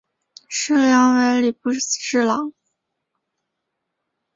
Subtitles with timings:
[0.47, 2.53] 事梁为礼部侍郎。